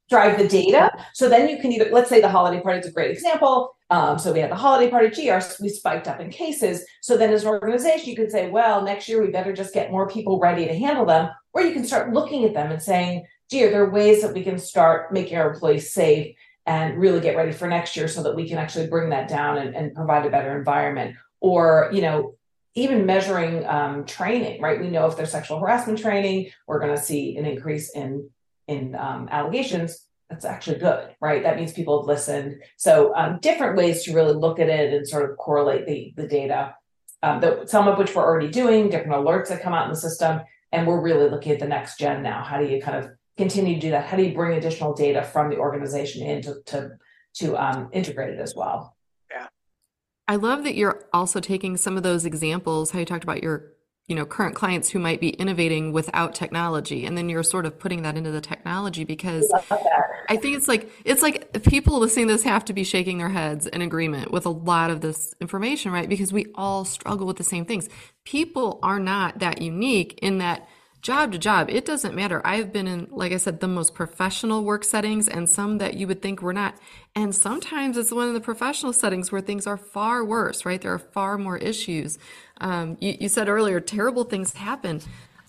[0.08, 0.90] drive the data.
[1.12, 3.76] So then you can either let's say the holiday party is a great example.
[3.90, 6.84] Um, so we had the holiday party gr we spiked up in cases.
[7.02, 9.90] So then as an organization you could say well next year we better just get
[9.90, 13.26] more people ready to handle them or you can start looking at them and saying
[13.50, 16.36] gee, are there ways that we can start making our employees safe
[16.70, 19.58] and really get ready for next year so that we can actually bring that down
[19.58, 21.16] and, and provide a better environment?
[21.40, 22.36] Or, you know,
[22.76, 24.80] even measuring um, training, right?
[24.80, 28.30] We know if there's sexual harassment training, we're going to see an increase in
[28.68, 30.06] in um, allegations.
[30.28, 31.42] That's actually good, right?
[31.42, 32.62] That means people have listened.
[32.76, 36.28] So um, different ways to really look at it and sort of correlate the the
[36.28, 36.76] data.
[37.24, 40.40] Um, some of which we're already doing, different alerts that come out in the system,
[40.70, 42.44] and we're really looking at the next gen now.
[42.44, 44.06] How do you kind of continue to do that?
[44.06, 46.90] How do you bring additional data from the organization in to to,
[47.34, 48.96] to um, integrate it as well?
[49.30, 49.48] Yeah,
[50.28, 52.90] I love that you're also taking some of those examples.
[52.90, 53.72] How you talked about your
[54.10, 57.78] you know current clients who might be innovating without technology and then you're sort of
[57.78, 59.50] putting that into the technology because
[60.28, 63.28] i think it's like it's like people listening to this have to be shaking their
[63.28, 67.36] heads in agreement with a lot of this information right because we all struggle with
[67.36, 67.88] the same things
[68.24, 70.68] people are not that unique in that
[71.02, 72.42] job to job, it doesn't matter.
[72.44, 76.06] I've been in, like I said, the most professional work settings and some that you
[76.06, 76.76] would think were not.
[77.14, 80.80] And sometimes it's one of the professional settings where things are far worse, right?
[80.80, 82.18] There are far more issues.
[82.60, 85.00] Um, you, you said earlier, terrible things happen.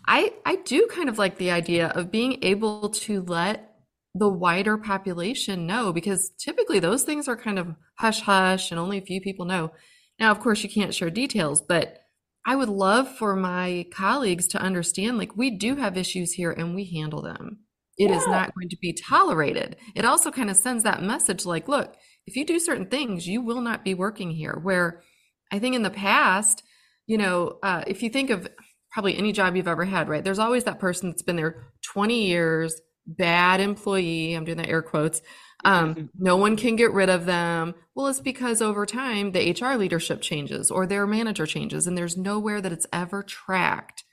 [0.08, 3.76] I, I do kind of like the idea of being able to let
[4.16, 8.98] the wider population know because typically those things are kind of hush hush and only
[8.98, 9.72] a few people know.
[10.20, 12.01] Now, of course, you can't share details, but
[12.46, 16.76] I would love for my colleagues to understand like we do have issues here and
[16.76, 17.60] we handle them.
[17.98, 18.18] It yeah.
[18.18, 19.76] is not going to be tolerated.
[19.96, 23.42] It also kind of sends that message like, look, if you do certain things, you
[23.42, 24.60] will not be working here.
[24.62, 25.04] Where
[25.52, 26.64] I think in the past,
[27.06, 28.48] you know, uh, if you think of
[28.92, 30.24] probably any job you've ever had, right?
[30.24, 34.34] There's always that person that's been there 20 years, bad employee.
[34.34, 35.22] I'm doing the air quotes.
[35.64, 37.76] Um, no one can get rid of them.
[37.94, 42.18] Well, it's because over time the HR leadership changes or their manager changes, and there's
[42.18, 44.04] nowhere that it's ever tracked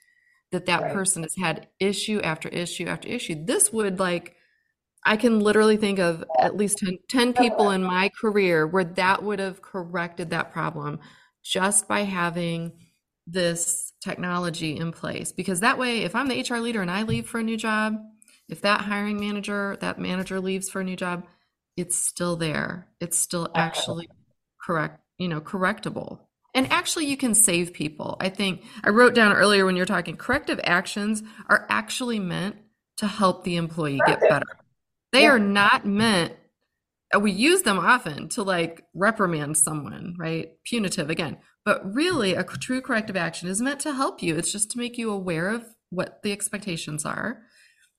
[0.51, 0.93] that that right.
[0.93, 3.45] person has had issue after issue after issue.
[3.45, 4.35] This would like,
[5.05, 9.23] I can literally think of at least 10, 10 people in my career where that
[9.23, 10.99] would have corrected that problem
[11.43, 12.73] just by having
[13.27, 15.31] this technology in place.
[15.31, 17.95] Because that way, if I'm the HR leader and I leave for a new job,
[18.47, 21.25] if that hiring manager, that manager leaves for a new job,
[21.79, 22.87] it's still there.
[22.99, 24.09] It's still actually
[24.61, 26.19] correct, you know, correctable.
[26.53, 28.17] And actually, you can save people.
[28.19, 32.57] I think I wrote down earlier when you're talking corrective actions are actually meant
[32.97, 34.57] to help the employee get better.
[35.13, 35.29] They yeah.
[35.29, 36.33] are not meant,
[37.17, 40.49] we use them often to like reprimand someone, right?
[40.65, 41.37] Punitive again.
[41.63, 44.35] But really, a true corrective action is meant to help you.
[44.35, 47.41] It's just to make you aware of what the expectations are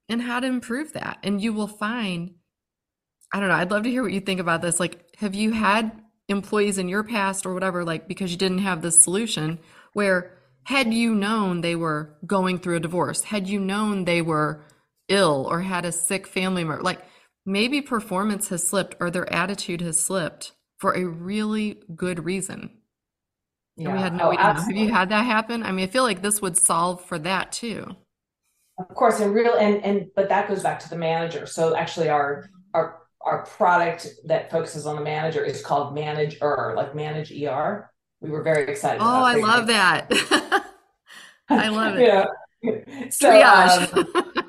[0.09, 1.19] and how to improve that.
[1.23, 2.35] And you will find
[3.33, 3.55] I don't know.
[3.55, 4.81] I'd love to hear what you think about this.
[4.81, 5.93] Like, have you had
[6.29, 9.59] employees in your past or whatever, like, because you didn't have this solution
[9.93, 10.33] where
[10.65, 14.63] had you known they were going through a divorce, had you known they were
[15.09, 17.03] ill or had a sick family member, like
[17.45, 22.71] maybe performance has slipped or their attitude has slipped for a really good reason.
[23.77, 23.89] Yeah.
[23.89, 24.63] And we had no oh, idea.
[24.63, 25.63] Have you had that happen?
[25.63, 27.87] I mean, I feel like this would solve for that too.
[28.79, 31.47] Of course, and real and and but that goes back to the manager.
[31.47, 36.95] So actually our our our product that focuses on the manager is called Manager, like
[36.95, 37.91] Manage ER.
[38.21, 39.01] We were very excited.
[39.01, 40.11] Oh, I love that.
[41.49, 42.07] I love it.
[42.07, 42.25] yeah.
[43.09, 43.89] So, um,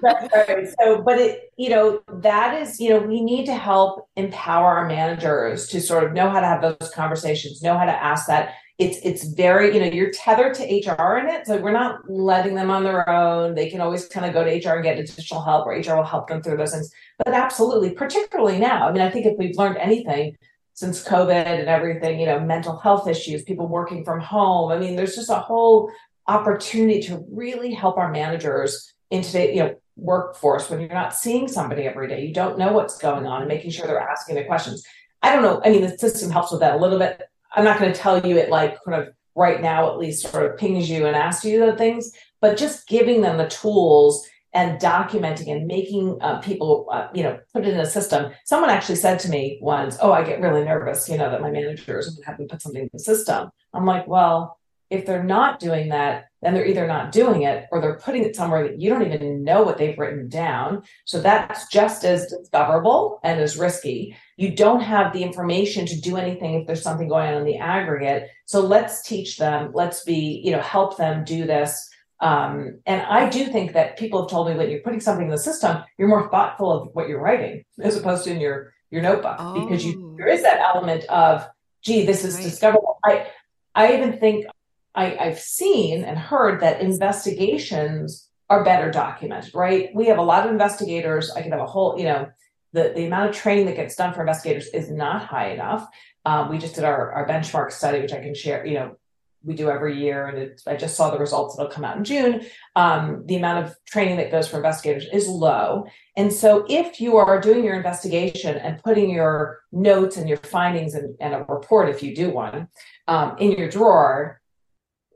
[0.01, 0.67] that's right.
[0.79, 4.87] So, but it, you know, that is, you know, we need to help empower our
[4.87, 8.55] managers to sort of know how to have those conversations, know how to ask that
[8.81, 12.55] it's it's very you know you're tethered to hr in it so we're not letting
[12.55, 15.41] them on their own they can always kind of go to hr and get additional
[15.41, 16.91] help or hr will help them through those things
[17.23, 20.35] but absolutely particularly now i mean i think if we've learned anything
[20.73, 24.95] since covid and everything you know mental health issues people working from home i mean
[24.95, 25.91] there's just a whole
[26.27, 31.47] opportunity to really help our managers in today you know workforce when you're not seeing
[31.47, 32.25] somebody every day.
[32.25, 34.83] You don't know what's going on and making sure they're asking the questions.
[35.21, 35.61] I don't know.
[35.63, 37.21] I mean, the system helps with that a little bit.
[37.53, 40.49] I'm not going to tell you it like kind of right now, at least sort
[40.49, 42.11] of pings you and asks you the things,
[42.41, 47.39] but just giving them the tools and documenting and making uh, people, uh, you know,
[47.53, 48.33] put it in a system.
[48.43, 51.51] Someone actually said to me once, "Oh, I get really nervous, you know, that my
[51.51, 54.59] managers have me put something in the system." I'm like, well,
[54.89, 58.35] if they're not doing that, then they're either not doing it or they're putting it
[58.35, 60.83] somewhere that you don't even know what they've written down.
[61.05, 64.17] So that's just as discoverable and as risky.
[64.37, 67.57] You don't have the information to do anything if there's something going on in the
[67.57, 68.29] aggregate.
[68.45, 71.89] So let's teach them, let's be, you know, help them do this.
[72.19, 75.31] Um, and I do think that people have told me when you're putting something in
[75.31, 79.01] the system, you're more thoughtful of what you're writing as opposed to in your your
[79.01, 79.59] notebook oh.
[79.59, 80.17] because you oh.
[80.17, 81.47] there is that element of,
[81.81, 82.43] gee, this is right.
[82.43, 82.99] discoverable.
[83.03, 83.27] I
[83.73, 84.45] I even think
[84.93, 89.89] I, I've seen and heard that investigations are better documented, right?
[89.95, 91.31] We have a lot of investigators.
[91.31, 92.29] I could have a whole, you know,
[92.73, 95.87] the, the amount of training that gets done for investigators is not high enough.
[96.25, 98.97] Um, we just did our, our benchmark study, which I can share, you know,
[99.43, 102.03] we do every year, and it, I just saw the results that'll come out in
[102.03, 102.45] June.
[102.75, 105.85] Um, the amount of training that goes for investigators is low.
[106.15, 110.93] And so, if you are doing your investigation and putting your notes and your findings
[110.93, 112.67] and, and a report, if you do one,
[113.07, 114.39] um, in your drawer,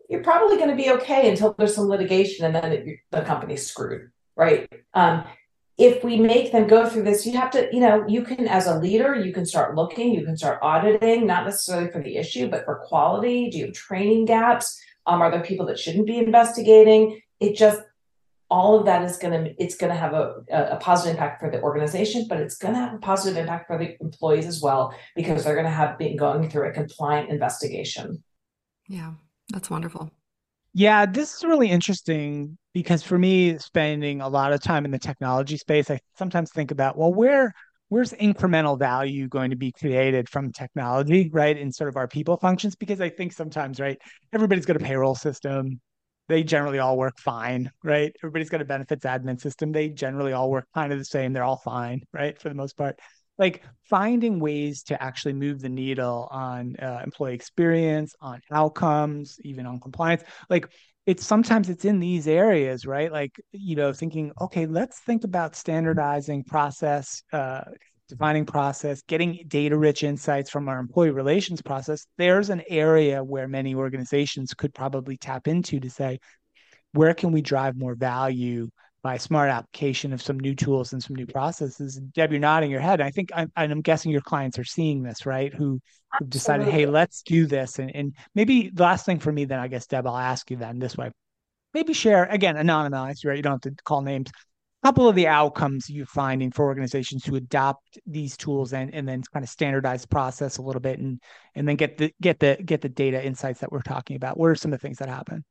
[0.10, 3.68] you're probably going to be okay until there's some litigation and then it, the company's
[3.68, 4.68] screwed, right?
[4.94, 5.26] Um,
[5.78, 8.68] if we make them go through this, you have to, you know, you can, as
[8.68, 12.50] a leader, you can start looking, you can start auditing, not necessarily for the issue,
[12.50, 13.50] but for quality.
[13.50, 14.80] Do you have training gaps?
[15.06, 17.22] Um, are there people that shouldn't be investigating?
[17.40, 17.82] It just,
[18.50, 21.52] all of that is going to, it's going to have a, a positive impact for
[21.52, 24.96] the organization, but it's going to have a positive impact for the employees as well,
[25.16, 28.24] because they're going to have been going through a compliant investigation.
[28.88, 29.14] Yeah.
[29.54, 30.10] That's wonderful.
[30.78, 35.00] Yeah, this is really interesting because for me, spending a lot of time in the
[35.00, 37.54] technology space, I sometimes think about, well, where
[37.88, 41.58] where's incremental value going to be created from technology, right?
[41.58, 43.98] In sort of our people functions, because I think sometimes, right,
[44.34, 45.80] everybody's got a payroll system.
[46.28, 48.12] They generally all work fine, right?
[48.22, 49.72] Everybody's got a benefits admin system.
[49.72, 51.32] They generally all work kind of the same.
[51.32, 52.38] They're all fine, right?
[52.42, 53.00] For the most part
[53.38, 59.66] like finding ways to actually move the needle on uh, employee experience on outcomes even
[59.66, 60.24] on compliance.
[60.50, 60.68] Like
[61.06, 63.12] it's sometimes it's in these areas right?
[63.12, 67.62] Like you know thinking okay let's think about standardizing process uh,
[68.08, 72.06] defining process getting data rich insights from our employee relations process.
[72.18, 76.20] There's an area where many organizations could probably tap into to say
[76.94, 78.70] where can we drive more value
[79.06, 82.02] by smart application of some new tools and some new processes.
[82.16, 83.02] Deb, you're nodding your head.
[83.02, 85.54] I think I'm, I'm guessing your clients are seeing this, right?
[85.54, 87.78] Who have decided, hey, let's do this.
[87.78, 90.58] And, and maybe the last thing for me, then I guess, Deb, I'll ask you
[90.58, 91.12] then this way.
[91.72, 93.38] Maybe share, again, anonymized, right?
[93.38, 94.32] You don't have to call names.
[94.82, 99.08] A couple of the outcomes you're finding for organizations to adopt these tools and, and
[99.08, 101.22] then kind of standardize the process a little bit and
[101.54, 104.36] and then get the get the get the data insights that we're talking about.
[104.40, 105.44] What are some of the things that happen?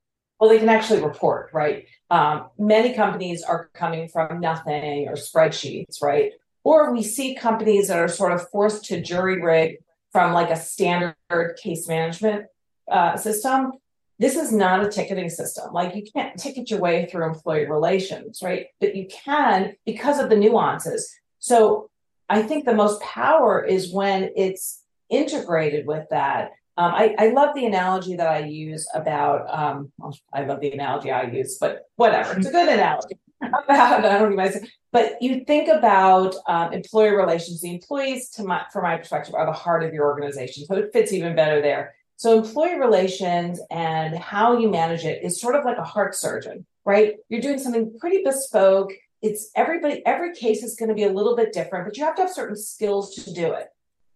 [0.45, 1.87] Well, they can actually report, right?
[2.11, 6.33] Um, many companies are coming from nothing or spreadsheets, right?
[6.65, 9.79] Or we see companies that are sort of forced to jury rig
[10.13, 11.17] from like a standard
[11.57, 12.45] case management
[12.93, 13.73] uh, system.
[14.19, 15.73] This is not a ticketing system.
[15.73, 18.67] Like you can't ticket your way through employee relations, right?
[18.81, 21.11] But you can because of the nuances.
[21.39, 21.89] So
[22.29, 27.55] I think the most power is when it's integrated with that um, I, I, love
[27.55, 29.93] the analogy that I use about, um,
[30.33, 34.33] I love the analogy I use, but whatever, it's a good analogy about, I don't
[34.33, 38.97] even say, but you think about um, employee relations, the employees, to my, from my
[38.97, 40.65] perspective, are the heart of your organization.
[40.67, 41.95] So it fits even better there.
[42.17, 46.67] So employee relations and how you manage it is sort of like a heart surgeon,
[46.85, 47.15] right?
[47.29, 48.93] You're doing something pretty bespoke.
[49.23, 52.17] It's everybody, every case is going to be a little bit different, but you have
[52.17, 53.69] to have certain skills to do it.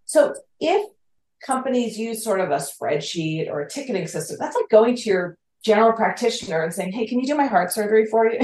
[0.07, 0.88] So if
[1.44, 4.37] companies use sort of a spreadsheet or a ticketing system.
[4.38, 7.72] That's like going to your general practitioner and saying, "Hey, can you do my heart
[7.72, 8.38] surgery for you?"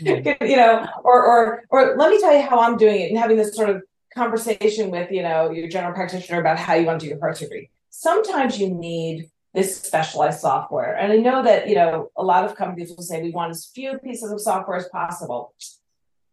[0.00, 0.44] mm-hmm.
[0.44, 3.36] you know, or or or let me tell you how I'm doing it, and having
[3.36, 3.82] this sort of
[4.14, 7.36] conversation with you know your general practitioner about how you want to do your heart
[7.36, 7.70] surgery.
[7.90, 12.56] Sometimes you need this specialized software, and I know that you know a lot of
[12.56, 15.54] companies will say we want as few pieces of software as possible.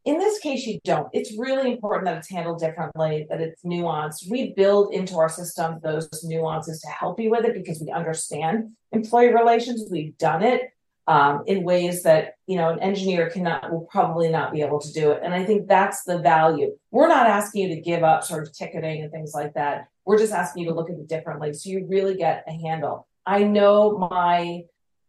[0.05, 1.07] In this case, you don't.
[1.13, 4.29] It's really important that it's handled differently, that it's nuanced.
[4.29, 8.71] We build into our system those nuances to help you with it because we understand
[8.91, 9.87] employee relations.
[9.89, 10.73] We've done it
[11.07, 14.91] um, in ways that you know an engineer cannot will probably not be able to
[14.91, 15.21] do it.
[15.23, 16.77] And I think that's the value.
[16.91, 19.87] We're not asking you to give up sort of ticketing and things like that.
[20.05, 23.07] We're just asking you to look at it differently so you really get a handle.
[23.25, 24.63] I know my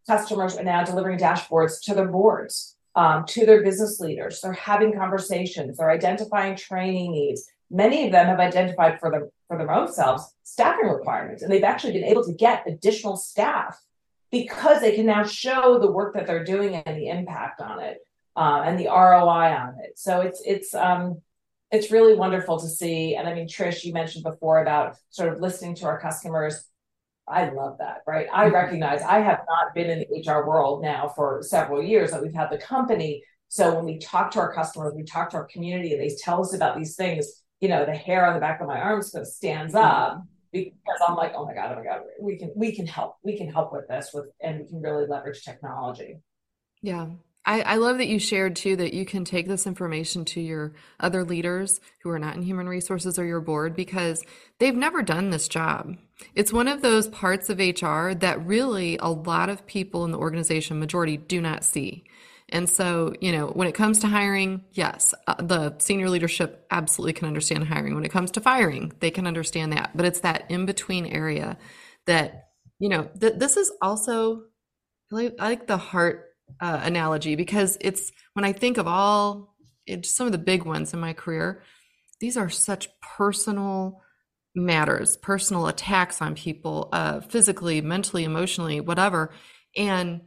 [0.07, 4.41] customers are now delivering dashboards to their boards um, to their business leaders.
[4.41, 5.77] They're having conversations.
[5.77, 7.49] They're identifying training needs.
[7.71, 11.65] Many of them have identified for their for their own selves staffing requirements, and they've
[11.65, 13.81] actually been able to get additional staff
[14.31, 17.99] because they can now show the work that they're doing and the impact on it
[18.37, 19.99] uh, and the ROI on it.
[19.99, 21.21] So it's it's um,
[21.71, 23.17] it's really wonderful to see.
[23.17, 26.65] And I mean, Trish, you mentioned before about sort of listening to our customers.
[27.27, 28.27] I love that, right?
[28.33, 28.55] I mm-hmm.
[28.55, 32.35] recognize I have not been in the HR world now for several years, that we've
[32.35, 33.23] had the company.
[33.49, 36.41] So when we talk to our customers, we talk to our community, and they tell
[36.43, 39.23] us about these things, you know, the hair on the back of my arms kind
[39.23, 39.85] of stands mm-hmm.
[39.85, 40.23] up
[40.53, 43.17] because I'm like, oh my God, oh my God, we can we can help.
[43.23, 46.19] We can help with this with and we can really leverage technology.
[46.83, 47.07] Yeah.
[47.47, 50.73] I, I love that you shared too that you can take this information to your
[50.99, 54.23] other leaders who are not in human resources or your board because
[54.59, 55.97] they've never done this job.
[56.35, 60.19] It's one of those parts of HR that really a lot of people in the
[60.19, 62.05] organization, majority, do not see.
[62.49, 67.15] And so, you know, when it comes to hiring, yes, uh, the senior leadership absolutely
[67.15, 67.95] can understand hiring.
[67.95, 69.91] When it comes to firing, they can understand that.
[69.95, 71.57] But it's that in between area
[72.07, 74.45] that, you know, th- this is also
[75.11, 79.55] like, I like the heart uh, analogy because it's when I think of all
[80.03, 81.63] some of the big ones in my career,
[82.21, 84.01] these are such personal
[84.55, 89.31] matters, personal attacks on people, uh, physically, mentally, emotionally, whatever.
[89.77, 90.23] And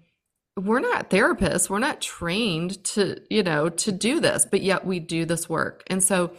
[0.57, 1.69] we're not therapists.
[1.69, 5.83] We're not trained to, you know, to do this, but yet we do this work.
[5.87, 6.31] And so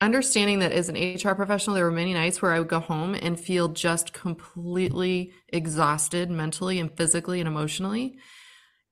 [0.00, 3.14] understanding that as an HR professional, there were many nights where I would go home
[3.14, 8.18] and feel just completely exhausted mentally and physically and emotionally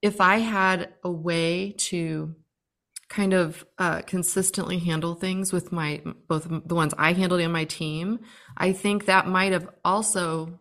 [0.03, 2.34] if I had a way to
[3.09, 7.64] kind of uh, consistently handle things with my both the ones I handled and my
[7.64, 8.20] team,
[8.57, 10.59] I think that might have also,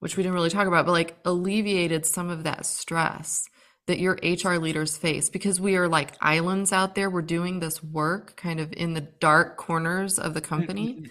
[0.00, 3.48] which we didn't really talk about, but like alleviated some of that stress
[3.88, 7.10] that your HR leaders face because we are like islands out there.
[7.10, 11.06] We're doing this work kind of in the dark corners of the company.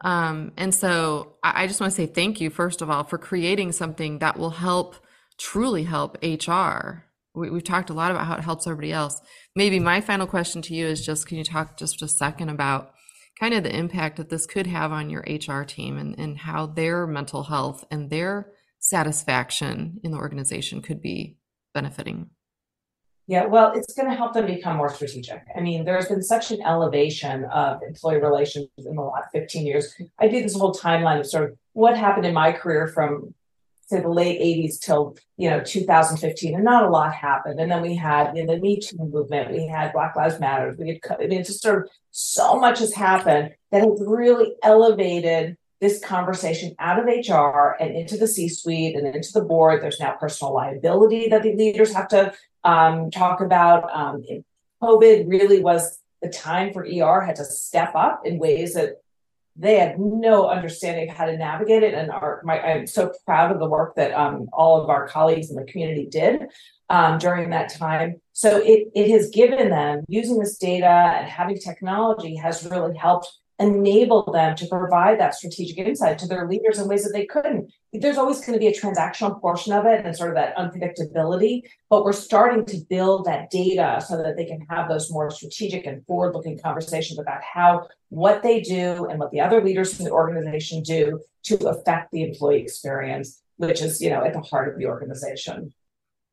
[0.00, 3.18] Um, and so I, I just want to say thank you, first of all, for
[3.18, 4.96] creating something that will help
[5.38, 7.04] truly help HR.
[7.34, 9.20] We, have talked a lot about how it helps everybody else.
[9.56, 12.92] Maybe my final question to you is just can you talk just a second about
[13.40, 16.66] kind of the impact that this could have on your HR team and, and how
[16.66, 21.36] their mental health and their satisfaction in the organization could be
[21.72, 22.30] benefiting?
[23.26, 25.42] Yeah, well, it's going to help them become more strategic.
[25.56, 29.94] I mean, there's been such an elevation of employee relations in the last 15 years.
[30.18, 33.34] I do this whole timeline of sort of what happened in my career from
[33.94, 37.60] say the late 80s till you know 2015 and not a lot happened.
[37.60, 40.74] And then we had in the me too movement we had black lives matter.
[40.78, 45.56] We had i mean just sort of so much has happened that has really elevated
[45.80, 49.82] this conversation out of hr and into the c suite and into the board.
[49.82, 52.32] There's now personal liability that the leaders have to
[52.64, 53.90] um, talk about.
[53.94, 54.24] Um,
[54.82, 59.02] covid really was the time for er had to step up in ways that
[59.56, 61.94] they had no understanding of how to navigate it.
[61.94, 62.10] And
[62.42, 65.64] my, I'm so proud of the work that um, all of our colleagues in the
[65.64, 66.46] community did
[66.90, 68.20] um, during that time.
[68.32, 73.32] So it, it has given them using this data and having technology has really helped
[73.60, 77.72] enable them to provide that strategic insight to their leaders in ways that they couldn't.
[78.00, 81.62] There's always going to be a transactional portion of it and sort of that unpredictability,
[81.88, 85.86] but we're starting to build that data so that they can have those more strategic
[85.86, 90.04] and forward looking conversations about how what they do and what the other leaders in
[90.04, 94.72] the organization do to affect the employee experience, which is, you know, at the heart
[94.72, 95.72] of the organization.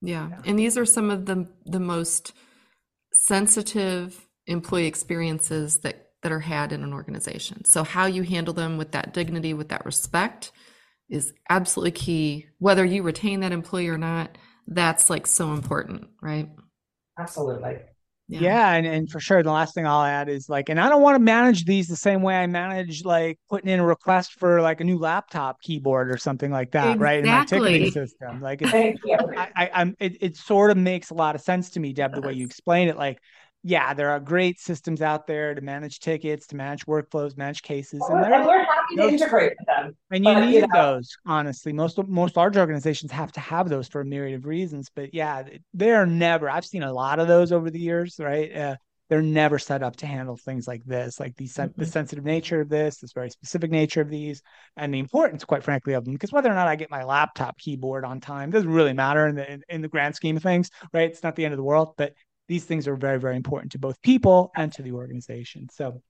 [0.02, 0.30] Yeah.
[0.30, 0.42] yeah.
[0.46, 2.34] And these are some of the the most
[3.14, 7.66] sensitive employee experiences that that are had in an organization.
[7.66, 10.52] So, how you handle them with that dignity, with that respect
[11.12, 12.48] is absolutely key.
[12.58, 16.50] Whether you retain that employee or not, that's like so important, right?
[17.20, 17.80] Absolutely.
[18.30, 18.40] Yeah.
[18.40, 21.02] yeah, and, and for sure the last thing I'll add is like, and I don't
[21.02, 24.62] want to manage these the same way I manage like putting in a request for
[24.62, 27.04] like a new laptop keyboard or something like that, exactly.
[27.04, 27.20] right?
[27.26, 28.40] In my ticketing system.
[28.40, 28.74] Like it,
[29.38, 32.16] I, I, I'm it, it sort of makes a lot of sense to me, Deb,
[32.16, 32.96] the way you explain it.
[32.96, 33.20] Like
[33.64, 38.02] yeah, there are great systems out there to manage tickets, to manage workflows, manage cases,
[38.10, 39.96] and, and we're happy to integrate with them.
[40.10, 40.68] And you but, need you know.
[40.74, 41.72] those, honestly.
[41.72, 44.90] Most most large organizations have to have those for a myriad of reasons.
[44.94, 45.44] But yeah,
[45.74, 46.50] they're never.
[46.50, 48.56] I've seen a lot of those over the years, right?
[48.56, 48.76] Uh,
[49.10, 51.80] they're never set up to handle things like this, like the mm-hmm.
[51.80, 54.42] the sensitive nature of this, this very specific nature of these,
[54.78, 56.14] and the importance, quite frankly, of them.
[56.14, 59.36] Because whether or not I get my laptop keyboard on time doesn't really matter in
[59.36, 61.12] the in, in the grand scheme of things, right?
[61.12, 62.14] It's not the end of the world, but
[62.52, 65.70] these things are very, very important to both people and to the organization.
[65.72, 66.02] So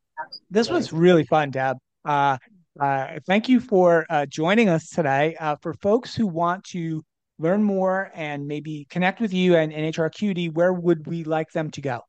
[0.50, 1.78] this was really fun, Deb.
[2.04, 2.40] Uh,
[2.80, 5.36] uh, thank you for uh, joining us today.
[5.40, 7.04] Uh, for folks who want to
[7.38, 11.52] learn more and maybe connect with you and, and HR Acuity, where would we like
[11.52, 12.02] them to go?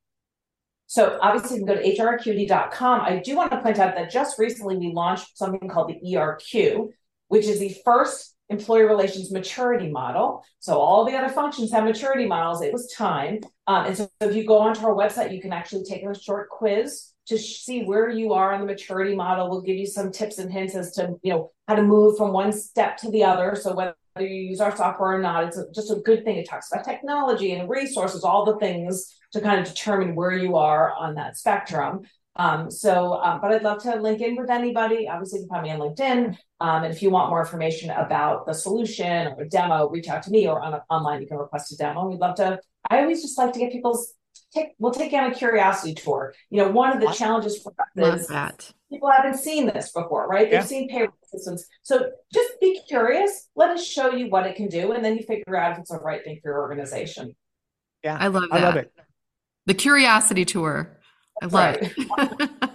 [0.86, 3.02] So obviously you can go to hracuity.com.
[3.02, 6.88] I do want to point out that just recently we launched something called the ERQ,
[7.28, 10.44] which is the first employee relations maturity model.
[10.58, 12.62] So all the other functions have maturity models.
[12.62, 13.40] It was time.
[13.66, 16.48] Um, and so if you go onto our website, you can actually take a short
[16.50, 19.48] quiz to see where you are on the maturity model.
[19.48, 22.32] We'll give you some tips and hints as to, you know, how to move from
[22.32, 23.54] one step to the other.
[23.54, 26.36] So whether you use our software or not, it's a, just a good thing.
[26.36, 30.56] It talks about technology and resources, all the things to kind of determine where you
[30.56, 32.02] are on that spectrum.
[32.36, 35.08] Um, so, um, but I'd love to link in with anybody.
[35.08, 36.36] Obviously, you can find me on LinkedIn.
[36.60, 40.22] Um, and if you want more information about the solution or a demo, reach out
[40.24, 41.20] to me or on, online.
[41.20, 42.08] You can request a demo.
[42.08, 42.58] We'd love to.
[42.88, 44.14] I always just like to get people's
[44.54, 44.68] take.
[44.78, 46.34] We'll take you on a curiosity tour.
[46.50, 48.72] You know, one of the challenges for us is that.
[48.90, 50.44] people haven't seen this before, right?
[50.44, 50.64] They've yeah.
[50.64, 51.66] seen payroll systems.
[51.82, 53.48] So just be curious.
[53.56, 55.90] Let us show you what it can do, and then you figure out if it's
[55.90, 57.34] the right thing for your organization.
[58.02, 58.56] Yeah, I love that.
[58.56, 58.92] I love it.
[59.66, 60.98] The curiosity tour.
[61.42, 61.82] I love right.
[61.82, 61.94] it.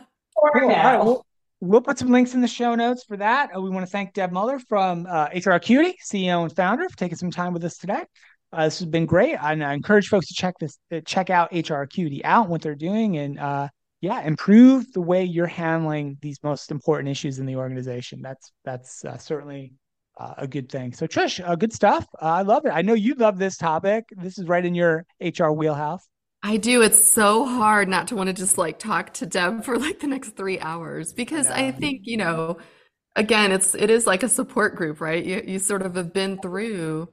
[0.53, 0.69] cool.
[0.69, 1.25] right, we'll,
[1.61, 3.49] we'll, put some links in the show notes for that.
[3.55, 6.97] Uh, we want to thank Deb Muller from uh, HR Acuity, CEO and founder, for
[6.97, 8.03] taking some time with us today.
[8.51, 11.51] Uh, this has been great, and I encourage folks to check this, uh, check out
[11.53, 13.69] HR Acuity out, what they're doing, and uh,
[14.01, 18.21] yeah, improve the way you're handling these most important issues in the organization.
[18.21, 19.73] That's that's uh, certainly
[20.19, 20.93] uh, a good thing.
[20.93, 22.05] So Trish, uh, good stuff.
[22.21, 22.69] Uh, I love it.
[22.69, 24.05] I know you love this topic.
[24.11, 26.07] This is right in your HR wheelhouse.
[26.43, 26.81] I do.
[26.81, 30.07] It's so hard not to want to just like talk to Deb for like the
[30.07, 32.57] next three hours because I, I think, you know,
[33.15, 35.23] again, it's it is like a support group, right?
[35.23, 37.09] You you sort of have been through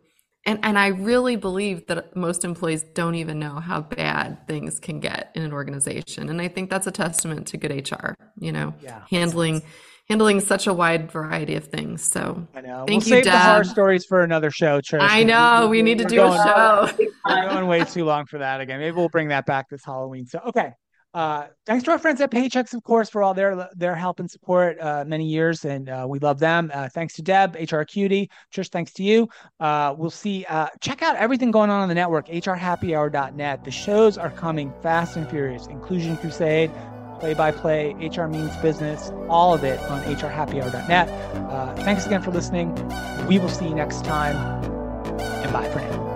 [0.46, 5.00] and and I really believe that most employees don't even know how bad things can
[5.00, 6.28] get in an organization.
[6.28, 9.62] And I think that's a testament to good HR, you know, yeah, handling
[10.08, 12.10] handling such a wide variety of things.
[12.10, 12.84] So I know.
[12.86, 13.32] Thank we'll you, save Deb.
[13.32, 14.98] the horror stories for another show, Trish.
[15.00, 15.68] I know.
[15.68, 16.90] We, we need to do going, a show.
[17.26, 18.80] We're going way too long for that again.
[18.80, 20.26] Maybe we'll bring that back this Halloween.
[20.26, 20.72] So okay.
[21.14, 24.28] Uh, thanks to our friends at Paychex, of course, for all their their help and
[24.28, 26.72] support uh, many years, and uh, we love them.
[26.74, 28.68] Uh, thanks to Deb, HR Acuity, Trish.
[28.68, 29.28] Thanks to you.
[29.60, 30.44] Uh, we'll see.
[30.48, 32.26] Uh, check out everything going on on the network.
[32.26, 33.62] HRHappyHour.net.
[33.62, 35.68] The shows are coming fast and furious.
[35.68, 36.72] Inclusion Crusade,
[37.20, 41.08] play by play, HR Means Business, all of it on hrhappyhour.net.
[41.08, 42.74] Uh, thanks again for listening.
[43.26, 46.13] We will see you next time, and bye for now.